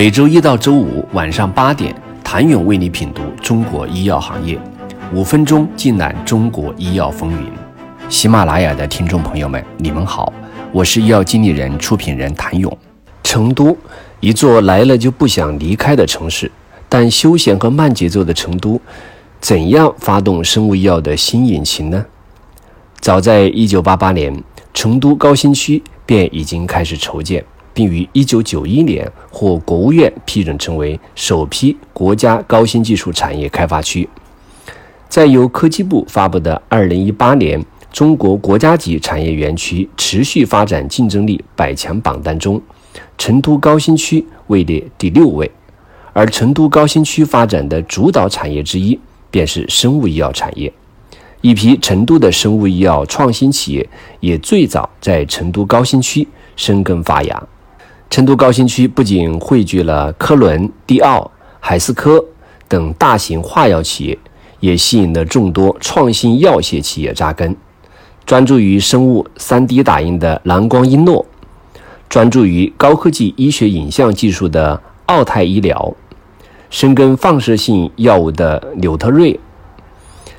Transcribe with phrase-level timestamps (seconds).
[0.00, 4.58] 每周一到周五晚上八点，谭勇为你品读中国医药行业，
[5.12, 7.52] 五分钟尽览中国医药风云。
[8.08, 10.32] 喜马拉雅的听众朋友们，你们好，
[10.72, 12.74] 我是医药经理人、出品人谭勇。
[13.22, 13.76] 成都，
[14.20, 16.50] 一座来了就不想离开的城市，
[16.88, 18.80] 但休闲和慢节奏的成都，
[19.38, 22.02] 怎样发动生物医药的新引擎呢？
[23.00, 24.42] 早在一九八八年，
[24.72, 27.44] 成都高新区便已经开始筹建。
[27.80, 34.06] 并于1991年获国务院批准成为首批国家高新技术产业开发区。
[35.08, 42.60] 在由科技部发布的2018年中国国家级产业园区持续发展竞争力百强榜单中，
[43.16, 45.50] 成都高新区位列第六位。
[46.12, 49.00] 而成都高新区发展的主导产业之一，
[49.30, 50.70] 便是生物医药产业。
[51.40, 53.88] 一批成都的生物医药创新企业
[54.20, 57.42] 也最早在成都高新区生根发芽。
[58.10, 61.30] 成都高新区不仅汇聚了科伦、迪奥、
[61.60, 62.24] 海思科
[62.66, 64.18] 等大型化药企业，
[64.58, 67.56] 也吸引了众多创新药械企业扎根。
[68.26, 71.24] 专注于生物 3D 打印的蓝光英诺，
[72.08, 75.94] 专注于高科技医学影像技术的奥泰医疗，
[76.68, 79.38] 深耕放射性药物的纽特瑞，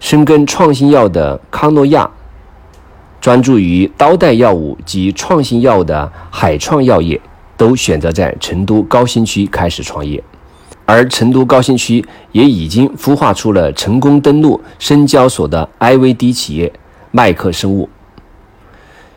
[0.00, 2.10] 深耕创新药的康诺亚，
[3.22, 7.18] 专注于刀代药物及创新药的海创药业。
[7.56, 10.22] 都选择在成都高新区开始创业，
[10.84, 16.72] 而成都高新区也已经孵化出了成功登陆深交所的 IVD 企业
[17.10, 17.88] 麦克生物。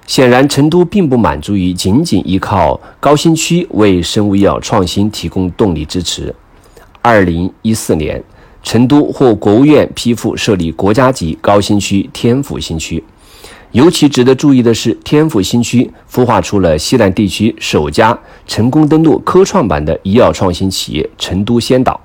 [0.05, 6.33] 显然，成都并不满足于仅仅依靠高新区为生物医药创新提供动力支持。
[7.01, 8.23] 二零一四年，
[8.63, 13.03] 成都获国务院批复设立国家级高新区天府新区。
[13.71, 21.99] 尤其值得注意的是，天府新区孵化出了西南地区首家成功登陆科创板的医药创新企业——成都先导。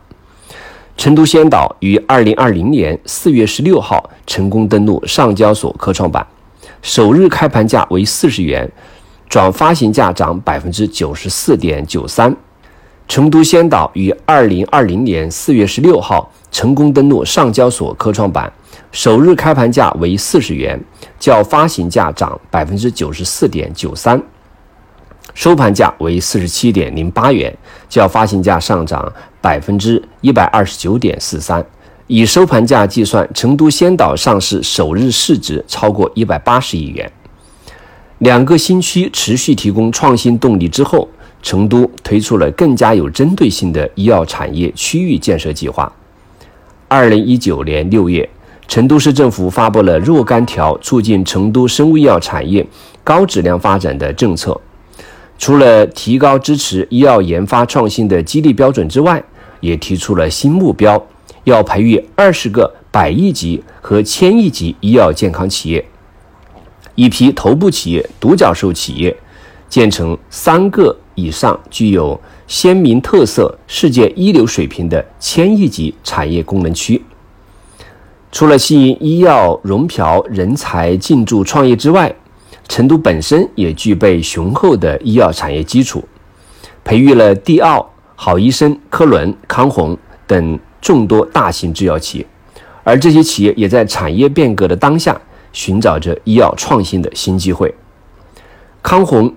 [0.97, 6.27] 成都先导于二零二零年四月十六号成功登陆上交所科创板，
[6.83, 8.71] 首日开盘价为四十元，
[9.29, 12.37] 转发行价涨百分之九十四点九三。
[13.09, 18.51] 成都先导于二零二零年四月十六号成功登陆上交所科创板。
[18.91, 20.83] 首日开盘价为四十元，
[21.19, 24.23] 较发行价涨百分之九十四点九三，
[25.35, 27.55] 收盘价为四十七点零八元，
[27.89, 31.65] 较发行价上涨百分之一百二十九点四三。
[32.07, 37.11] 以收盘价计算，成都先导上市首日市值超过一百八十亿元。
[38.19, 41.09] 两个新区持续提供创新动力之后，
[41.43, 45.93] 成都推出了更加有针对性的医药产业区域建设计划。
[46.89, 48.27] 二零一九年六月。
[48.69, 52.67] 成都市政府发布了若干条促进成都生物医药产业
[53.05, 54.59] 高质量发展的政策，
[55.37, 59.23] 除了提高支持医药研发创新的激励标准之外，
[59.61, 61.05] 也提出了新目标，
[61.45, 65.85] 要培育二十个百亿级和千亿级医药健康企业，
[66.95, 69.15] 一批头部企业、独角兽企业，
[69.69, 77.03] 建成三个以上具有鲜明特色、世界一流水平的千亿级产业功能区。
[78.31, 82.15] 除了吸引医药融漂人才进驻创业之外，
[82.69, 86.03] 成都本身也具备雄厚的医药产业基础，
[86.83, 89.97] 培育了帝奥、好医生、科伦、康弘
[90.27, 92.27] 等众多大型制药企业，
[92.85, 95.21] 而这些企业也在产业变革的当下，
[95.53, 97.75] 寻找着医药创新的新机会。
[98.83, 99.33] 康弘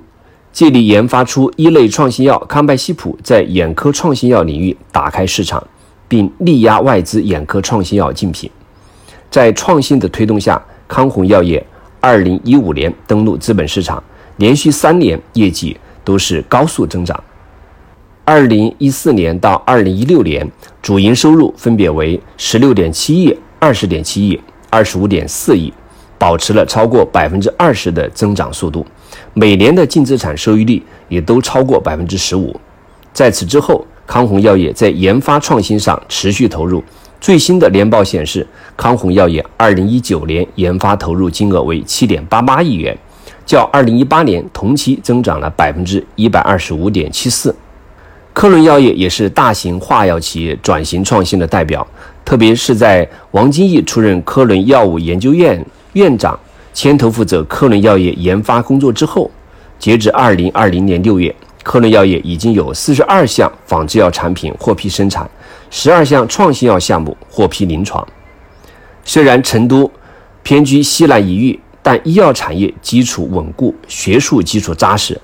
[0.55, 5.61] 借力研发出一类创新药康拜西普，在眼科创新药领域打开市场，
[6.07, 8.49] 并力压外资眼科创新药竞品。
[9.29, 11.61] 在创新的推动下，康弘药业
[11.99, 14.01] 二零一五年登陆资本市场，
[14.37, 17.21] 连续三年业绩都是高速增长。
[18.23, 20.49] 二零一四年到二零一六年，
[20.81, 24.39] 主营收入分别为十六点七亿、二十点七亿、
[24.69, 25.73] 二十五点四亿，
[26.25, 28.83] 保持了超过百分之二十的增长速度。
[29.35, 32.59] 每年的净资产收益率也都超过百分之十五。
[33.13, 36.83] 在此之后，康弘药业在研发创新上持续投入。
[37.21, 42.97] 最新的年报显示，康弘药业2019年研发投入金额为7.88亿元，
[43.45, 47.53] 较2018年同期增长了125.74%。
[48.33, 51.87] 科伦药业也是大型化药企业转型创新的代表，
[52.25, 55.63] 特别是在王金义出任科伦药物研究院
[55.95, 56.37] 院长，
[56.73, 59.31] 牵头负责科伦药业研发工作之后，
[59.79, 61.33] 截至2020年6月，
[61.63, 65.29] 科伦药业已经有42项仿制药产品获批生产。
[65.69, 68.05] 十二项创新药项目获批临床。
[69.05, 69.89] 虽然成都
[70.43, 75.17] 偏居西南一隅，但医药产业基础稳固，学术基础扎实。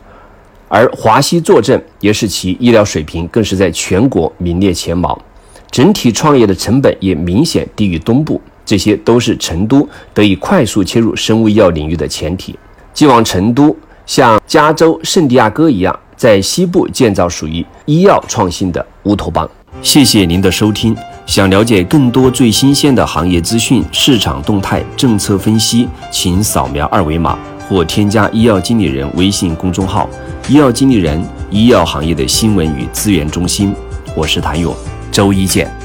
[0.69, 5.21] 而华西坐镇，也使其医疗水平更是在全国名列前茅，
[5.69, 8.39] 整体创业的成本也明显低于东部。
[8.65, 12.57] 这些都是成都得以快速切入生物医药领域的前提。
[12.93, 13.75] 希望成都
[14.05, 19.49] 像加州圣地亚哥一样，在西部建造属于医药创新的乌托邦。
[19.81, 20.95] 谢谢您的收听。
[21.25, 30.09] 想了解更多最新鲜的行业资讯、市场动态、政策分析，请扫描二维码或添加医药经理人微信公众号
[30.49, 33.73] “医药经理人”——医药行业的新闻与资源中心。
[34.13, 34.75] 我是谭勇，
[35.09, 35.80] 周一见。